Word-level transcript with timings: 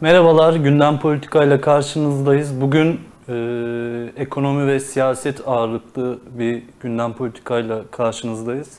Merhabalar, 0.00 0.54
Gündem 0.54 0.98
Politika 0.98 1.44
ile 1.44 1.60
karşınızdayız. 1.60 2.60
Bugün 2.60 3.00
e, 3.28 3.34
ekonomi 4.16 4.66
ve 4.66 4.80
siyaset 4.80 5.48
ağırlıklı 5.48 6.18
bir 6.38 6.62
gündem 6.80 7.12
politika 7.12 7.58
ile 7.58 7.78
karşınızdayız. 7.90 8.78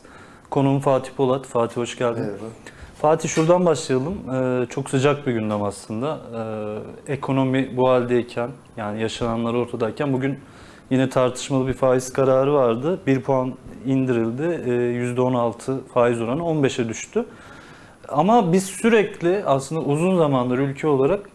Konuğum 0.49 0.79
Fatih 0.79 1.11
Polat. 1.17 1.45
Fatih 1.45 1.77
hoş 1.77 1.97
geldin. 1.97 2.21
Merhaba. 2.21 2.45
Fatih 3.01 3.29
şuradan 3.29 3.65
başlayalım. 3.65 4.15
E, 4.35 4.65
çok 4.65 4.89
sıcak 4.89 5.27
bir 5.27 5.31
gündem 5.31 5.63
aslında. 5.63 6.19
E, 7.07 7.13
ekonomi 7.13 7.77
bu 7.77 7.89
haldeyken, 7.89 8.49
yani 8.77 9.01
yaşananlar 9.01 9.53
ortadayken 9.53 10.13
bugün 10.13 10.39
yine 10.89 11.09
tartışmalı 11.09 11.67
bir 11.67 11.73
faiz 11.73 12.13
kararı 12.13 12.53
vardı. 12.53 12.99
1 13.07 13.21
puan 13.21 13.53
indirildi. 13.85 14.43
E, 14.43 14.71
%16 15.13 15.77
faiz 15.93 16.21
oranı 16.21 16.41
15'e 16.41 16.89
düştü. 16.89 17.25
Ama 18.11 18.53
biz 18.53 18.63
sürekli 18.65 19.43
aslında 19.45 19.81
uzun 19.81 20.17
zamandır 20.17 20.57
ülke 20.57 20.87
olarak 20.87 21.29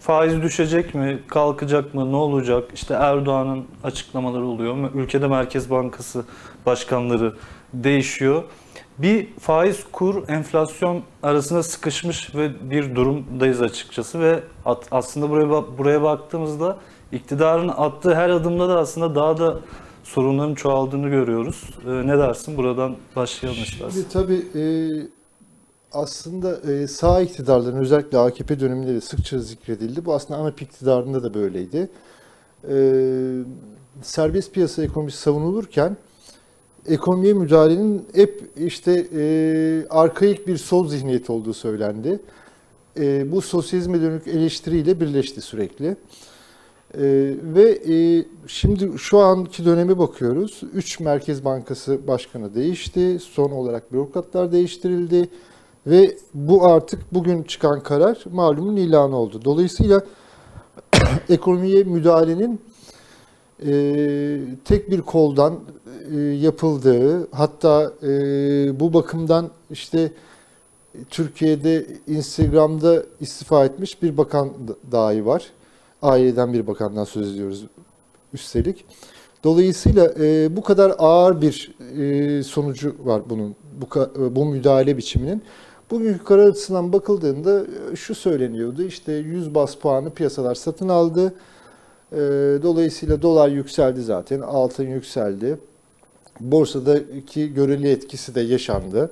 faiz 0.00 0.42
düşecek 0.42 0.94
mi, 0.94 1.18
kalkacak 1.28 1.94
mı, 1.94 2.12
ne 2.12 2.16
olacak? 2.16 2.64
İşte 2.74 2.94
Erdoğan'ın 2.94 3.64
açıklamaları 3.84 4.44
oluyor. 4.46 4.94
Ülkede 4.94 5.26
Merkez 5.28 5.70
Bankası 5.70 6.24
başkanları 6.66 7.34
değişiyor. 7.74 8.42
Bir 8.98 9.26
faiz 9.40 9.84
kur 9.92 10.28
enflasyon 10.28 11.02
arasında 11.22 11.62
sıkışmış 11.62 12.34
ve 12.34 12.70
bir 12.70 12.94
durumdayız 12.96 13.62
açıkçası 13.62 14.20
ve 14.20 14.40
at- 14.64 14.88
aslında 14.90 15.30
buraya 15.30 15.78
buraya 15.78 16.02
baktığımızda 16.02 16.76
iktidarın 17.12 17.68
attığı 17.68 18.14
her 18.14 18.30
adımda 18.30 18.68
da 18.68 18.78
aslında 18.78 19.14
daha 19.14 19.38
da 19.38 19.60
sorunların 20.04 20.54
çoğaldığını 20.54 21.08
görüyoruz. 21.08 21.62
Ee, 21.86 21.90
ne 22.06 22.18
dersin? 22.18 22.56
Buradan 22.56 22.96
başlayalım 23.16 23.62
istersen. 23.62 23.90
Şimdi 24.00 24.08
tabii 24.08 24.58
e, 24.58 24.62
aslında 25.92 26.72
e, 26.72 26.86
sağ 26.86 27.20
iktidarların 27.20 27.80
özellikle 27.80 28.18
AKP 28.18 28.60
döneminde 28.60 28.94
de 28.94 29.00
sıkça 29.00 29.38
zikredildi. 29.38 30.04
Bu 30.04 30.14
aslında 30.14 30.40
ANAP 30.40 30.62
iktidarında 30.62 31.22
da 31.22 31.34
böyleydi. 31.34 31.88
E, 32.68 32.74
serbest 34.02 34.52
piyasa 34.52 34.84
ekonomisi 34.84 35.18
savunulurken 35.18 35.96
ekonomiye 36.86 37.32
müdahalenin 37.32 38.06
hep 38.14 38.50
işte 38.56 39.06
e, 39.14 39.86
arkaik 39.90 40.46
bir 40.46 40.56
sol 40.56 40.88
zihniyet 40.88 41.30
olduğu 41.30 41.54
söylendi. 41.54 42.20
E, 42.98 43.32
bu 43.32 43.40
sosyalizme 43.40 44.00
dönük 44.00 44.26
eleştiriyle 44.26 45.00
birleşti 45.00 45.40
sürekli. 45.40 45.86
E, 45.86 45.96
ve 47.42 47.70
e, 47.94 48.24
şimdi 48.46 48.98
şu 48.98 49.18
anki 49.18 49.64
döneme 49.64 49.98
bakıyoruz. 49.98 50.60
Üç 50.74 51.00
Merkez 51.00 51.44
Bankası 51.44 52.06
Başkanı 52.06 52.54
değişti. 52.54 53.18
Son 53.20 53.50
olarak 53.50 53.92
bürokratlar 53.92 54.52
değiştirildi. 54.52 55.28
Ve 55.86 56.16
bu 56.34 56.66
artık 56.66 57.14
bugün 57.14 57.42
çıkan 57.42 57.82
karar 57.82 58.24
malumun 58.32 58.76
ilanı 58.76 59.16
oldu. 59.16 59.40
Dolayısıyla 59.44 60.02
ekonomiye 61.28 61.84
müdahalenin 61.84 62.60
e, 63.66 63.72
tek 64.64 64.90
bir 64.90 65.00
koldan 65.00 65.60
e, 66.14 66.20
yapıldığı, 66.20 67.28
hatta 67.32 67.92
e, 68.02 68.10
bu 68.80 68.94
bakımdan 68.94 69.50
işte 69.70 70.12
Türkiye'de 71.10 71.86
Instagram'da 72.06 73.02
istifa 73.20 73.64
etmiş 73.64 74.02
bir 74.02 74.16
bakan 74.16 74.50
dahi 74.92 75.26
var. 75.26 75.50
Aileden 76.02 76.52
bir 76.52 76.66
bakandan 76.66 77.04
söz 77.04 77.34
ediyoruz 77.34 77.66
üstelik. 78.32 78.84
Dolayısıyla 79.44 80.12
e, 80.20 80.56
bu 80.56 80.62
kadar 80.62 80.94
ağır 80.98 81.40
bir 81.40 81.74
e, 81.98 82.42
sonucu 82.42 82.96
var 83.04 83.22
bunun, 83.30 83.56
bu, 83.80 83.86
bu 84.36 84.44
müdahale 84.44 84.96
biçiminin. 84.96 85.42
Bugünkü 85.90 86.24
karar 86.24 86.46
açısından 86.46 86.92
bakıldığında 86.92 87.66
şu 87.94 88.14
söyleniyordu, 88.14 88.82
işte 88.82 89.12
100 89.12 89.54
bas 89.54 89.74
puanı 89.74 90.10
piyasalar 90.10 90.54
satın 90.54 90.88
aldı. 90.88 91.34
E, 92.12 92.18
dolayısıyla 92.62 93.22
dolar 93.22 93.48
yükseldi 93.48 94.02
zaten, 94.02 94.40
altın 94.40 94.86
yükseldi. 94.86 95.58
Borsadaki 96.40 97.54
göreli 97.54 97.88
etkisi 97.88 98.34
de 98.34 98.40
yaşandı. 98.40 99.10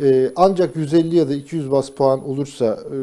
E, 0.00 0.32
ancak 0.36 0.76
150 0.76 1.16
ya 1.16 1.28
da 1.28 1.34
200 1.34 1.70
bas 1.70 1.90
puan 1.90 2.28
olursa 2.28 2.66
e, 2.66 2.96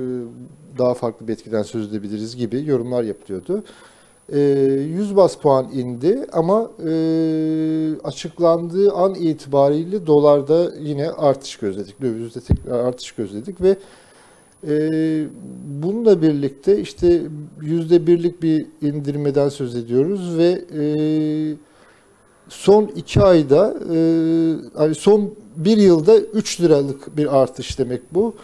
daha 0.77 0.93
farklı 0.93 1.27
bir 1.27 1.33
etkiden 1.33 1.63
söz 1.63 1.89
edebiliriz 1.89 2.35
gibi 2.35 2.65
yorumlar 2.65 3.03
yapılıyordu. 3.03 3.63
100 4.31 5.15
bas 5.15 5.37
puan 5.37 5.67
indi 5.73 6.25
ama 6.31 6.71
açıklandığı 8.03 8.91
an 8.91 9.15
itibariyle 9.15 10.07
dolarda 10.07 10.71
yine 10.79 11.09
artış 11.11 11.55
gözledik. 11.55 12.01
Dövizde 12.01 12.41
tekrar 12.41 12.79
artış 12.79 13.11
gözledik 13.11 13.61
ve 13.61 13.77
bununla 15.83 16.21
birlikte 16.21 16.79
işte 16.79 17.21
yüzde 17.61 18.07
birlik 18.07 18.41
bir 18.43 18.65
indirmeden 18.81 19.49
söz 19.49 19.75
ediyoruz 19.75 20.37
ve 20.37 20.61
son 22.49 22.83
iki 22.95 23.21
ayda 23.21 23.75
hani 24.75 24.95
son 24.95 25.31
bir 25.55 25.77
yılda 25.77 26.17
3 26.17 26.61
liralık 26.61 27.17
bir 27.17 27.41
artış 27.41 27.79
demek 27.79 28.01
bu. 28.13 28.35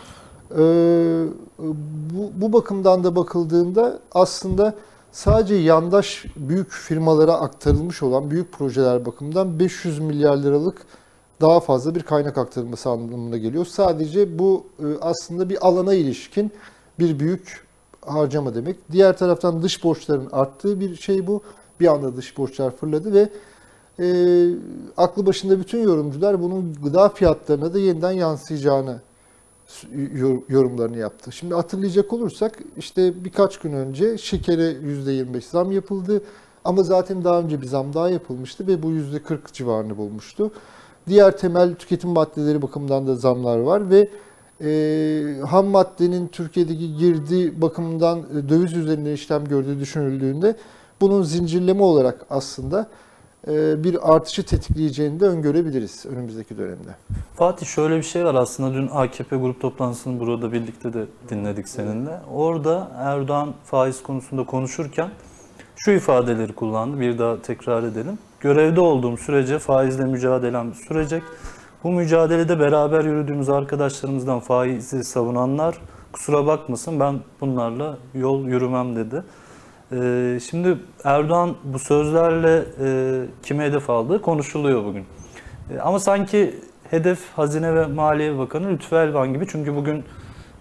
Bu, 2.14 2.32
bu 2.42 2.54
bakımdan 2.54 3.04
da 3.04 3.16
bakıldığında 3.16 4.00
aslında 4.12 4.74
sadece 5.12 5.56
yandaş 5.56 6.26
büyük 6.36 6.72
firmalara 6.72 7.34
aktarılmış 7.34 8.04
olan 8.04 8.32
büyük 8.32 8.52
projeler 8.52 9.06
bakımından 9.06 9.60
500 9.60 10.00
milyar 10.00 10.38
liralık 10.38 10.86
daha 11.42 11.60
fazla 11.60 11.96
bir 11.96 12.04
kaynak 12.04 12.38
aktarılması 12.38 12.90
anlamına 12.90 13.38
geliyor. 13.38 13.66
Sadece 13.66 14.40
bu 14.40 14.66
aslında 15.02 15.50
bir 15.50 15.68
alana 15.68 15.94
ilişkin 15.94 16.52
bir 17.00 17.20
büyük 17.20 17.66
harcama 18.06 18.56
demek. 18.56 18.92
Diğer 18.92 19.18
taraftan 19.18 19.64
dış 19.64 19.84
borçların 19.84 20.30
arttığı 20.32 20.80
bir 20.80 20.96
şey 20.96 21.28
bu. 21.28 21.42
Bir 21.80 21.88
anda 21.88 22.18
dış 22.18 22.38
borçlar 22.38 22.76
fırladı 22.76 23.14
ve 23.14 23.30
e, 24.00 24.06
aklı 24.98 25.26
başında 25.26 25.60
bütün 25.60 25.84
yorumcular 25.84 26.42
bunun 26.42 26.76
gıda 26.84 27.10
fiyatlarına 27.10 27.74
da 27.74 27.80
yeniden 27.80 28.12
yansıyacağını 28.12 29.02
yorumlarını 30.50 30.98
yaptı. 30.98 31.32
Şimdi 31.32 31.54
hatırlayacak 31.54 32.14
olursak 32.14 32.60
işte 32.78 33.26
birkaç 33.26 33.58
gün 33.58 33.74
önce 33.74 34.18
şekere 34.18 34.72
%25 34.72 35.42
zam 35.42 35.72
yapıldı. 35.72 36.22
Ama 36.66 36.84
zaten 36.84 37.24
daha 37.24 37.40
önce 37.40 37.62
bir 37.62 37.68
zam 37.68 37.94
daha 37.94 38.10
yapılmıştı 38.10 38.68
ve 38.68 38.84
bu 38.84 38.92
%40 38.92 39.40
civarını 39.54 39.98
bulmuştu. 39.98 40.52
Diğer 41.08 41.38
temel 41.38 41.76
tüketim 41.76 42.10
maddeleri 42.10 42.62
bakımından 42.62 43.08
da 43.08 43.16
zamlar 43.16 43.60
var 43.60 43.90
ve 43.90 44.10
e, 44.62 45.42
ham 45.48 45.68
maddenin 45.68 46.28
Türkiye'deki 46.28 46.98
girdi 46.98 47.62
bakımından 47.62 48.20
e, 48.20 48.50
döviz 48.50 48.74
üzerinde 48.74 49.14
işlem 49.14 49.46
gördüğü 49.46 49.80
düşünüldüğünde 49.80 50.56
bunun 51.02 51.24
zincirleme 51.24 51.84
olarak 51.84 52.26
aslında 52.30 52.90
bir 53.84 54.16
artışı 54.16 54.46
tetikleyeceğini 54.46 55.20
de 55.20 55.26
öngörebiliriz 55.26 56.06
önümüzdeki 56.06 56.58
dönemde. 56.58 56.96
Fatih 57.36 57.66
şöyle 57.66 57.98
bir 57.98 58.04
şey 58.04 58.26
var 58.26 58.36
aslında 58.36 58.74
dün 58.74 58.90
AKP 58.94 59.36
grup 59.36 59.62
toplantısını 59.62 60.20
burada 60.20 60.52
birlikte 60.52 60.94
de 60.94 61.06
dinledik 61.30 61.68
seninle. 61.68 62.20
Orada 62.34 62.92
Erdoğan 62.98 63.54
faiz 63.64 64.04
konusunda 64.04 64.46
konuşurken 64.46 65.10
şu 65.76 65.92
ifadeleri 65.92 66.54
kullandı. 66.54 67.00
Bir 67.00 67.20
daha 67.20 67.42
tekrar 67.42 67.84
edelim. 67.84 68.18
Görevde 68.40 68.82
olduğum 68.82 69.18
sürece 69.18 69.60
faizle 69.60 70.06
mücadelem 70.06 70.74
sürecek. 70.74 71.24
Bu 71.84 71.92
mücadelede 71.92 72.60
beraber 72.60 73.06
yürüdüğümüz 73.06 73.50
arkadaşlarımızdan 73.50 74.40
faizi 74.40 75.04
savunanlar 75.04 75.78
kusura 76.14 76.46
bakmasın 76.46 77.00
ben 77.00 77.20
bunlarla 77.42 77.98
yol 78.14 78.46
yürümem 78.46 78.96
dedi. 78.96 79.24
Ee, 79.94 80.40
şimdi 80.50 80.78
Erdoğan 81.04 81.56
bu 81.64 81.80
sözlerle 81.80 82.66
e, 82.84 83.26
kime 83.44 83.64
hedef 83.64 83.90
aldığı 83.90 84.22
konuşuluyor 84.22 84.86
bugün. 84.86 85.06
E, 85.76 85.80
ama 85.80 86.00
sanki 86.00 86.56
hedef 86.90 87.20
Hazine 87.36 87.76
ve 87.76 87.86
Maliye 87.86 88.38
Bakanı 88.38 88.70
Lütfü 88.70 88.96
Elvan 88.96 89.34
gibi. 89.34 89.48
Çünkü 89.48 89.76
bugün 89.76 89.98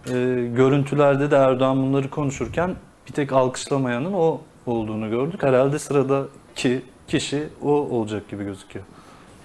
e, 0.07 0.13
görüntülerde 0.57 1.31
de 1.31 1.37
Erdoğan 1.37 1.83
bunları 1.83 2.11
konuşurken 2.11 2.75
bir 3.09 3.13
tek 3.13 3.33
alkışlamayanın 3.33 4.13
o 4.13 4.41
olduğunu 4.67 5.11
gördük. 5.11 5.43
Herhalde 5.43 5.79
sıradaki 5.79 6.83
kişi 7.09 7.49
o 7.63 7.71
olacak 7.71 8.29
gibi 8.29 8.45
gözüküyor. 8.45 8.85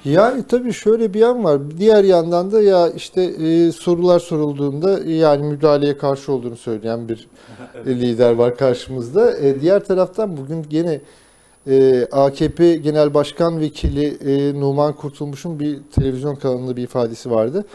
Yani 0.05 0.43
tabii 0.47 0.73
şöyle 0.73 1.13
bir 1.13 1.19
yan 1.19 1.43
var. 1.43 1.61
Diğer 1.77 2.03
yandan 2.03 2.51
da 2.51 2.61
ya 2.61 2.89
işte 2.89 3.21
e, 3.21 3.71
sorular 3.71 4.19
sorulduğunda 4.19 4.99
yani 5.03 5.45
müdahaleye 5.45 5.97
karşı 5.97 6.31
olduğunu 6.31 6.57
söyleyen 6.57 7.09
bir 7.09 7.27
evet. 7.75 7.87
lider 7.87 8.31
var 8.31 8.57
karşımızda. 8.57 9.37
E, 9.37 9.61
diğer 9.61 9.85
taraftan 9.85 10.37
bugün 10.37 10.65
gene 10.69 11.01
e, 11.67 12.05
AKP 12.11 12.75
Genel 12.75 13.13
Başkan 13.13 13.59
Vekili 13.59 14.05
e, 14.05 14.59
Numan 14.59 14.93
Kurtulmuş'un 14.93 15.59
bir 15.59 15.79
televizyon 15.95 16.35
kanalında 16.35 16.75
bir 16.75 16.83
ifadesi 16.83 17.31
vardı. 17.31 17.65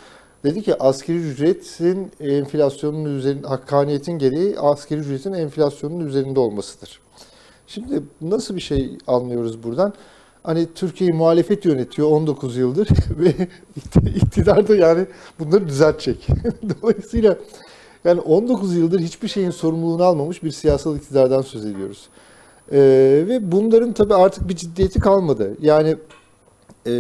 Dedi 0.44 0.62
ki 0.62 0.82
askeri 0.82 1.17
ücretin 1.17 2.12
enflasyonun 2.21 3.05
üzerinde, 3.05 3.47
hakkaniyetin 3.47 4.19
gereği 4.19 4.59
askeri 4.59 5.00
ücretin 5.00 5.32
enflasyonun 5.32 6.06
üzerinde 6.06 6.41
olmasıdır. 6.41 7.00
Şimdi 7.67 8.03
nasıl 8.21 8.56
bir 8.56 8.61
şey 8.61 8.99
anlıyoruz 9.06 9.62
buradan? 9.62 9.93
Hani 10.42 10.66
Türkiye'yi 10.75 11.16
muhalefet 11.16 11.64
yönetiyor 11.64 12.10
19 12.10 12.56
yıldır 12.56 12.88
ve 13.19 13.48
iktidar 14.16 14.69
da 14.69 14.76
yani 14.76 15.06
bunları 15.38 15.69
düzeltecek. 15.69 16.26
Dolayısıyla 16.82 17.37
Yani 18.04 18.20
19 18.20 18.76
yıldır 18.76 19.00
hiçbir 19.00 19.28
şeyin 19.28 19.50
sorumluluğunu 19.50 20.04
almamış 20.04 20.42
bir 20.42 20.50
siyasal 20.50 20.96
iktidardan 20.96 21.42
söz 21.42 21.66
ediyoruz. 21.66 22.08
Ee, 22.72 22.78
ve 23.28 23.52
bunların 23.52 23.92
tabii 23.92 24.14
artık 24.14 24.48
bir 24.48 24.56
ciddiyeti 24.56 25.00
kalmadı. 25.00 25.56
Yani 25.60 25.96
e, 26.86 26.93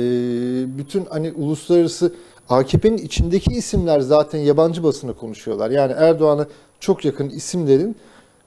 bütün 0.78 1.04
hani 1.10 1.32
uluslararası 1.32 2.12
AKP'nin 2.48 2.98
içindeki 2.98 3.54
isimler 3.54 4.00
zaten 4.00 4.38
yabancı 4.38 4.84
basına 4.84 5.12
konuşuyorlar. 5.12 5.70
Yani 5.70 5.92
Erdoğan'a 5.92 6.46
çok 6.80 7.04
yakın 7.04 7.28
isimlerin 7.28 7.96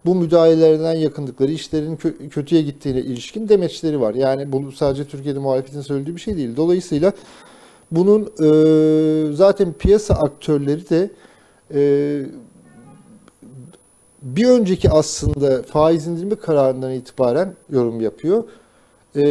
bu 0.06 0.16
müdahalelerden 0.16 0.94
yakındıkları, 0.94 1.52
işlerin 1.52 1.96
kö- 1.96 2.30
kötüye 2.30 2.62
gittiğine 2.62 3.00
ilişkin 3.00 3.50
demeçleri 3.50 4.02
var. 4.02 4.16
Yani 4.16 4.52
bu 4.52 4.72
sadece 4.72 5.06
Türkiye'de 5.06 5.40
muhalefetin 5.40 5.82
söylediği 5.82 6.16
bir 6.16 6.22
şey 6.22 6.38
değil. 6.38 6.56
Dolayısıyla 6.58 7.14
bunun 7.92 8.22
e, 8.22 9.36
zaten 9.36 9.74
piyasa 9.74 10.14
aktörleri 10.14 10.90
de 10.90 11.12
e, 11.74 11.82
bir 14.22 14.46
önceki 14.46 14.90
aslında 14.90 15.64
faiz 15.64 16.08
indirimi 16.08 16.36
kararından 16.36 16.92
itibaren 16.92 17.56
yorum 17.70 18.02
yapıyor. 18.02 18.44
E, 19.16 19.24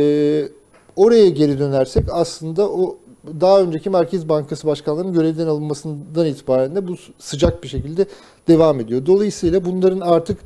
oraya 0.96 1.28
geri 1.28 1.58
dönersek 1.58 2.04
aslında 2.12 2.68
o 2.70 2.96
daha 3.40 3.60
önceki 3.60 3.90
Merkez 3.90 4.28
Bankası 4.28 4.66
başkanlarının 4.66 5.12
görevden 5.12 5.46
alınmasından 5.46 6.26
itibaren 6.26 6.76
de 6.76 6.88
bu 6.88 6.96
sıcak 7.18 7.62
bir 7.62 7.68
şekilde 7.68 8.06
devam 8.48 8.80
ediyor. 8.80 9.06
Dolayısıyla 9.06 9.64
bunların 9.64 10.00
artık 10.00 10.38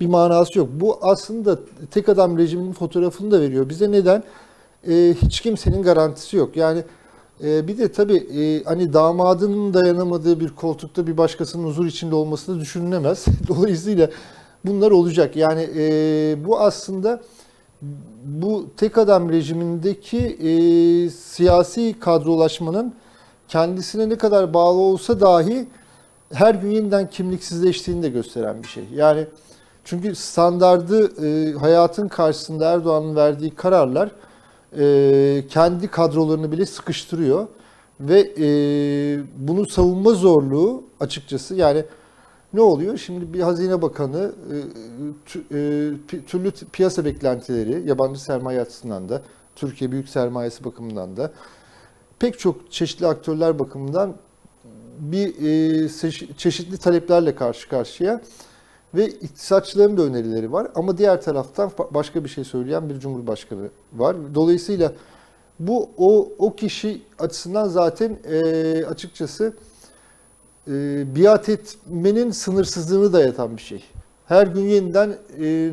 bir 0.00 0.06
manası 0.06 0.58
yok. 0.58 0.68
Bu 0.72 0.98
aslında 1.02 1.58
tek 1.90 2.08
adam 2.08 2.38
rejiminin 2.38 2.72
fotoğrafını 2.72 3.30
da 3.30 3.40
veriyor. 3.40 3.68
Bize 3.68 3.90
neden? 3.90 4.22
Ee, 4.88 5.14
hiç 5.22 5.40
kimsenin 5.40 5.82
garantisi 5.82 6.36
yok. 6.36 6.56
Yani 6.56 6.82
e, 7.44 7.68
bir 7.68 7.78
de 7.78 7.92
tabii 7.92 8.16
e, 8.16 8.64
hani 8.64 8.92
damadının 8.92 9.74
dayanamadığı 9.74 10.40
bir 10.40 10.48
koltukta 10.48 11.06
bir 11.06 11.16
başkasının 11.16 11.64
huzur 11.64 11.86
içinde 11.86 12.14
olması 12.14 12.54
da 12.54 12.60
düşünülemez. 12.60 13.24
Dolayısıyla 13.48 14.10
bunlar 14.64 14.90
olacak. 14.90 15.36
Yani 15.36 15.68
e, 15.76 16.36
bu 16.44 16.60
aslında 16.60 17.20
bu 18.24 18.66
tek 18.76 18.98
adam 18.98 19.30
rejimindeki 19.30 20.18
e, 20.18 20.50
siyasi 21.10 21.94
kadrolaşmanın 22.00 22.94
kendisine 23.48 24.08
ne 24.08 24.18
kadar 24.18 24.54
bağlı 24.54 24.78
olsa 24.78 25.20
dahi 25.20 25.68
her 26.32 26.54
gün 26.54 26.70
yeniden 26.70 27.10
kimliksizleştiğini 27.10 28.02
de 28.02 28.08
gösteren 28.08 28.62
bir 28.62 28.68
şey. 28.68 28.84
Yani 28.94 29.26
çünkü 29.88 30.14
standardı 30.14 31.26
e, 31.26 31.52
hayatın 31.52 32.08
karşısında 32.08 32.72
Erdoğan'ın 32.72 33.16
verdiği 33.16 33.50
kararlar 33.50 34.10
e, 34.78 35.44
kendi 35.48 35.88
kadrolarını 35.88 36.52
bile 36.52 36.66
sıkıştırıyor 36.66 37.46
ve 38.00 38.20
e, 38.38 38.46
bunu 39.36 39.68
savunma 39.68 40.10
zorluğu 40.10 40.84
açıkçası 41.00 41.54
yani 41.54 41.84
ne 42.52 42.60
oluyor? 42.60 42.96
Şimdi 42.96 43.32
bir 43.32 43.40
Hazine 43.40 43.82
Bakanı 43.82 44.32
e, 44.52 45.58
e, 45.58 46.22
türlü 46.26 46.52
piyasa 46.72 47.04
beklentileri 47.04 47.88
yabancı 47.88 48.22
sermaye 48.22 48.60
açısından 48.60 49.08
da 49.08 49.22
Türkiye 49.56 49.92
büyük 49.92 50.08
sermayesi 50.08 50.64
bakımından 50.64 51.16
da 51.16 51.32
pek 52.18 52.38
çok 52.38 52.72
çeşitli 52.72 53.06
aktörler 53.06 53.58
bakımından 53.58 54.16
bir 54.98 55.28
e, 55.28 55.88
çeşitli 56.36 56.78
taleplerle 56.78 57.34
karşı 57.34 57.68
karşıya 57.68 58.20
ve 58.94 59.08
iktisatçıların 59.08 59.96
da 59.96 60.02
önerileri 60.02 60.52
var 60.52 60.68
ama 60.74 60.98
diğer 60.98 61.22
taraftan 61.22 61.70
başka 61.90 62.24
bir 62.24 62.28
şey 62.28 62.44
söyleyen 62.44 62.88
bir 62.88 63.00
cumhurbaşkanı 63.00 63.68
var. 63.92 64.16
Dolayısıyla 64.34 64.92
bu 65.58 65.90
o 65.96 66.28
o 66.38 66.56
kişi 66.56 67.02
açısından 67.18 67.68
zaten 67.68 68.18
e, 68.30 68.84
açıkçası 68.84 69.54
e, 70.68 71.04
biat 71.16 71.48
etmenin 71.48 72.30
sınırsızlığını 72.30 73.12
dayatan 73.12 73.56
bir 73.56 73.62
şey. 73.62 73.84
Her 74.26 74.46
gün 74.46 74.64
yeniden 74.64 75.16
e, 75.40 75.70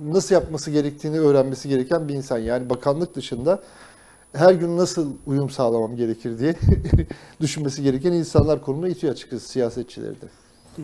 nasıl 0.00 0.34
yapması 0.34 0.70
gerektiğini 0.70 1.20
öğrenmesi 1.20 1.68
gereken 1.68 2.08
bir 2.08 2.14
insan. 2.14 2.38
Yani 2.38 2.70
bakanlık 2.70 3.14
dışında 3.14 3.62
her 4.32 4.54
gün 4.54 4.76
nasıl 4.76 5.12
uyum 5.26 5.50
sağlamam 5.50 5.96
gerekir 5.96 6.38
diye 6.38 6.54
düşünmesi 7.40 7.82
gereken 7.82 8.12
insanlar 8.12 8.62
konumuna 8.62 8.88
itiyor 8.88 9.12
açıkçası 9.12 9.48
siyasetçileri 9.48 10.20
de. 10.20 10.26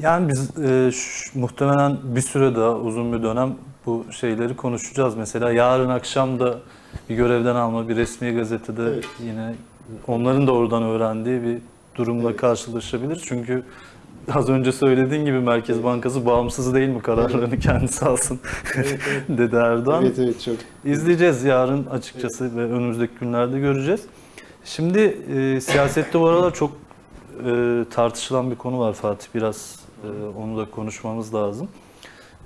Yani 0.02 0.28
biz 0.28 0.58
e, 0.58 0.90
şu- 0.92 1.38
muhtemelen 1.40 1.96
bir 2.04 2.20
süre 2.20 2.56
daha 2.56 2.74
uzun 2.76 3.12
bir 3.12 3.22
dönem 3.22 3.54
bu 3.86 4.04
şeyleri 4.10 4.56
konuşacağız. 4.56 5.16
Mesela 5.16 5.52
yarın 5.52 5.88
akşam 5.88 6.40
da 6.40 6.54
bir 7.08 7.16
görevden 7.16 7.54
alma 7.54 7.88
bir 7.88 7.96
resmi 7.96 8.30
gazetede 8.34 8.82
Evet. 8.82 9.04
yine 9.24 9.54
onların 10.06 10.46
da 10.46 10.52
oradan 10.52 10.82
öğrendiği 10.82 11.42
bir 11.42 11.58
durumla 11.94 12.28
Evet. 12.30 12.40
karşılaşabiliriz. 12.40 13.22
Çünkü 13.24 13.62
az 14.34 14.48
önce 14.48 14.72
söylediğin 14.72 15.24
gibi 15.24 15.38
Merkez 15.40 15.76
Evet. 15.76 15.84
Bankası 15.84 16.26
bağımsız 16.26 16.74
değil 16.74 16.88
mi 16.88 17.02
kararlarını 17.02 17.58
kendisi 17.58 18.04
alsın 18.04 18.40
dedi 19.28 19.56
Erdoğan. 19.56 20.04
Evet 20.04 20.18
evet 20.18 20.40
çok. 20.42 20.54
İzleyeceğiz 20.84 21.44
yarın 21.44 21.86
açıkçası 21.86 22.56
ve 22.56 22.60
önümüzdeki 22.64 23.12
günlerde 23.20 23.58
göreceğiz. 23.58 24.00
Şimdi 24.64 24.98
e, 25.36 25.60
siyasette 25.60 26.20
bu 26.20 26.28
aralar 26.28 26.54
çok 26.54 26.70
e, 27.46 27.84
tartışılan 27.90 28.50
bir 28.50 28.56
konu 28.56 28.78
var 28.78 28.92
Fatih. 28.92 29.26
Biraz 29.34 29.80
e, 30.04 30.38
onu 30.38 30.58
da 30.58 30.70
konuşmamız 30.70 31.34
lazım. 31.34 31.68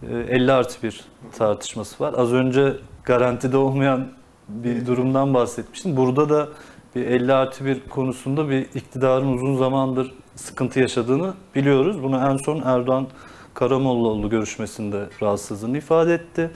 E, 0.02 0.16
50 0.16 0.52
artı 0.52 0.82
bir 0.82 1.04
tartışması 1.38 2.04
var. 2.04 2.14
Az 2.16 2.32
önce 2.32 2.76
garantide 3.04 3.56
olmayan 3.56 4.08
bir 4.48 4.86
durumdan 4.86 5.34
bahsetmiştim. 5.34 5.96
Burada 5.96 6.28
da 6.28 6.48
bir 6.96 7.06
50 7.06 7.32
artı 7.32 7.64
bir 7.64 7.80
konusunda 7.80 8.48
bir 8.48 8.60
iktidarın 8.74 9.32
uzun 9.32 9.56
zamandır 9.56 10.14
sıkıntı 10.36 10.80
yaşadığını 10.80 11.34
biliyoruz. 11.54 12.02
Bunu 12.02 12.16
en 12.16 12.36
son 12.36 12.62
Erdoğan 12.64 13.06
Karamollaoğlu 13.54 14.30
görüşmesinde 14.30 15.08
rahatsızlığını 15.22 15.78
ifade 15.78 16.14
etti. 16.14 16.50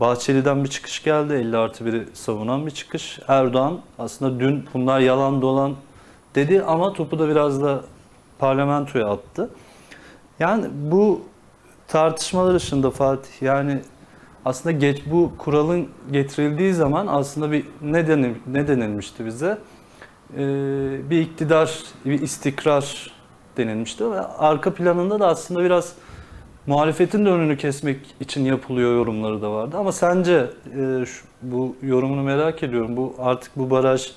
Bahçeli'den 0.00 0.64
bir 0.64 0.68
çıkış 0.68 1.02
geldi. 1.02 1.32
50 1.32 1.56
artı 1.56 1.84
1'i 1.84 2.06
savunan 2.14 2.66
bir 2.66 2.70
çıkış. 2.70 3.18
Erdoğan 3.28 3.80
aslında 3.98 4.40
dün 4.40 4.64
bunlar 4.74 5.00
yalan 5.00 5.42
dolan 5.42 5.74
dedi 6.36 6.62
ama 6.62 6.92
topu 6.92 7.18
da 7.18 7.28
biraz 7.28 7.62
da 7.62 7.80
parlamentoya 8.38 9.06
attı. 9.06 9.50
Yani 10.40 10.66
bu 10.90 11.20
tartışmalar 11.88 12.54
ışığında 12.54 12.90
Fatih 12.90 13.42
yani 13.42 13.78
aslında 14.44 14.72
geç 14.72 15.02
bu 15.06 15.32
kuralın 15.38 15.88
getirildiği 16.12 16.74
zaman 16.74 17.06
aslında 17.06 17.52
bir 17.52 17.64
ne, 17.82 18.08
denil, 18.08 18.34
ne 18.46 18.68
denilmişti 18.68 19.26
bize? 19.26 19.58
Ee, 20.34 20.38
bir 21.10 21.20
iktidar, 21.20 21.78
bir 22.04 22.22
istikrar 22.22 23.10
denilmişti 23.56 24.10
ve 24.10 24.20
arka 24.20 24.74
planında 24.74 25.20
da 25.20 25.26
aslında 25.26 25.64
biraz 25.64 25.94
muhalefetin 26.66 27.24
de 27.26 27.30
önünü 27.30 27.56
kesmek 27.56 28.00
için 28.20 28.44
yapılıyor 28.44 28.94
yorumları 28.94 29.42
da 29.42 29.52
vardı. 29.52 29.76
Ama 29.78 29.92
sence 29.92 30.50
e, 30.78 31.04
şu- 31.06 31.26
bu 31.42 31.76
yorumunu 31.82 32.22
merak 32.22 32.62
ediyorum. 32.62 32.96
Bu 32.96 33.14
artık 33.18 33.56
bu 33.56 33.70
baraj 33.70 34.10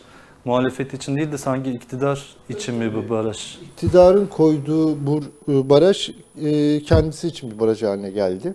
muhalefet 0.50 0.94
için 0.94 1.16
değil 1.16 1.32
de 1.32 1.38
sanki 1.38 1.72
iktidar 1.72 2.36
için 2.50 2.76
mi 2.76 2.94
bu 2.96 3.10
baraj? 3.10 3.58
İktidarın 3.62 4.28
koyduğu 4.28 5.08
bu 5.08 5.22
e, 5.50 5.70
baraj 5.70 6.10
e, 6.42 6.80
kendisi 6.84 7.28
için 7.28 7.52
bir 7.52 7.60
baraj 7.60 7.84
haline 7.84 8.10
geldi. 8.10 8.54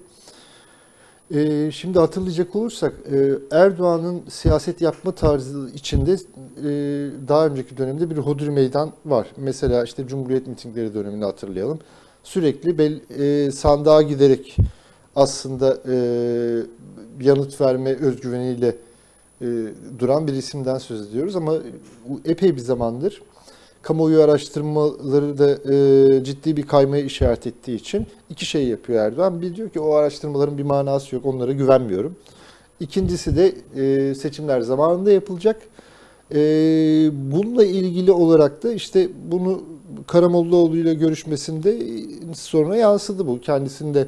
E, 1.35 1.71
Şimdi 1.71 1.99
hatırlayacak 1.99 2.57
olursak 2.57 2.95
Erdoğan'ın 3.51 4.23
siyaset 4.29 4.81
yapma 4.81 5.13
tarzı 5.13 5.71
içinde 5.75 6.17
daha 7.29 7.47
önceki 7.47 7.77
dönemde 7.77 8.11
bir 8.11 8.17
hodri 8.17 8.51
meydan 8.51 8.93
var. 9.07 9.27
Mesela 9.37 9.85
işte 9.85 10.07
Cumhuriyet 10.07 10.47
mitingleri 10.47 10.95
dönemini 10.95 11.25
hatırlayalım. 11.25 11.79
Sürekli 12.23 12.79
bel, 12.79 13.01
sandığa 13.51 14.03
giderek 14.03 14.57
aslında 15.17 15.79
yanıt 17.21 17.61
verme 17.61 17.95
özgüveniyle 17.95 18.77
e, 19.41 19.47
duran 19.99 20.27
bir 20.27 20.33
isimden 20.33 20.79
söz 20.79 21.09
ediyoruz 21.09 21.37
ama 21.37 21.55
epey 22.25 22.57
bir 22.57 22.61
zamandır 22.61 23.23
kamuoyu 23.85 24.23
araştırmaları 24.23 25.39
da 25.39 25.73
e, 25.75 26.25
ciddi 26.25 26.57
bir 26.57 26.63
kaymaya 26.63 27.05
işaret 27.05 27.47
ettiği 27.47 27.77
için 27.77 28.07
iki 28.31 28.47
şey 28.47 28.69
yapıyor 28.69 29.07
Erdoğan. 29.07 29.43
Bir 29.43 29.57
diyor 29.57 29.69
ki 29.69 29.81
o 29.81 29.95
araştırmaların 29.95 30.59
bir 30.59 30.63
manası 30.63 31.15
yok, 31.15 31.27
onlara 31.27 31.53
güvenmiyorum. 31.53 32.17
İkincisi 32.81 33.37
de 33.37 33.55
e, 33.77 34.15
seçimler 34.15 34.61
zamanında 34.61 35.13
yapılacak. 35.13 35.63
E, 36.35 36.37
bununla 37.13 37.65
ilgili 37.65 38.13
olarak 38.13 38.63
da 38.63 38.73
işte 38.73 39.09
bunu 39.31 39.63
Karamollaoğlu 40.07 40.77
ile 40.77 40.95
görüşmesinde 40.95 41.79
sonra 42.35 42.77
yansıdı 42.77 43.27
bu. 43.27 43.41
Kendisinde 43.41 44.07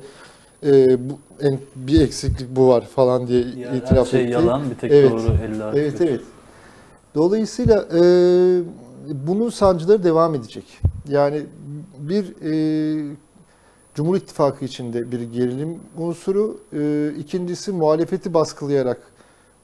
e, 0.66 0.96
bu, 1.10 1.18
en, 1.40 1.58
bir 1.76 2.00
eksiklik 2.00 2.56
bu 2.56 2.68
var 2.68 2.86
falan 2.86 3.26
diye 3.28 3.40
Yani 3.40 3.76
itiraf 3.78 4.06
her 4.06 4.10
şey 4.10 4.22
etti. 4.22 4.32
yalan 4.32 4.70
bir 4.70 4.74
tek 4.74 4.92
Evet. 4.92 5.10
doğru 5.10 5.36
50 5.54 5.64
artı 5.64 5.78
Evet 5.78 6.00
evet. 6.00 6.20
Dolayısıyla 7.14 7.88
e, 7.94 8.00
bunun 9.26 9.50
sancıları 9.50 10.04
devam 10.04 10.34
edecek. 10.34 10.64
Yani 11.08 11.42
bir 11.98 12.24
e, 12.44 13.14
Cumhur 13.94 14.16
İttifakı 14.16 14.64
içinde 14.64 15.12
bir 15.12 15.20
gerilim 15.20 15.78
unsuru, 15.98 16.58
e, 16.72 17.10
ikincisi 17.18 17.72
muhalefeti 17.72 18.34
baskılayarak 18.34 18.98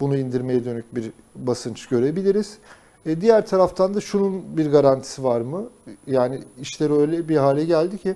bunu 0.00 0.16
indirmeye 0.16 0.64
dönük 0.64 0.94
bir 0.96 1.10
basınç 1.36 1.86
görebiliriz. 1.86 2.58
E, 3.06 3.20
diğer 3.20 3.46
taraftan 3.46 3.94
da 3.94 4.00
şunun 4.00 4.42
bir 4.56 4.70
garantisi 4.70 5.24
var 5.24 5.40
mı? 5.40 5.64
Yani 6.06 6.40
işler 6.60 7.00
öyle 7.00 7.28
bir 7.28 7.36
hale 7.36 7.64
geldi 7.64 7.98
ki 7.98 8.14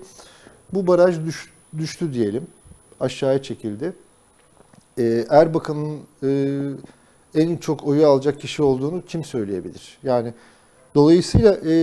Bu 0.74 0.86
baraj 0.86 1.24
düş- 1.24 1.52
düştü 1.78 2.12
diyelim. 2.14 2.46
Aşağıya 3.00 3.42
çekildi. 3.42 3.92
Ee, 4.98 5.24
Erbakan'ın 5.30 5.98
e, 6.22 6.60
en 7.34 7.56
çok 7.56 7.86
oyu 7.86 8.06
alacak 8.06 8.40
kişi 8.40 8.62
olduğunu 8.62 9.02
kim 9.08 9.24
söyleyebilir? 9.24 9.98
Yani 10.02 10.34
dolayısıyla 10.94 11.54
e, 11.54 11.74